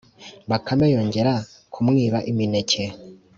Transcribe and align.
bakame 0.49 0.85
yongera 0.95 1.33
kumwiba 1.73 2.17
imineke 2.31 2.83